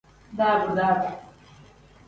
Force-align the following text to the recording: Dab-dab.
Dab-dab. 0.37 1.03